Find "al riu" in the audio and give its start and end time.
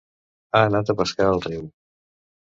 1.33-1.67